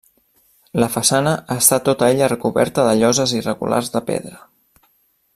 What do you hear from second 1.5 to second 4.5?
està tota ella recoberta de lloses irregulars de pedra.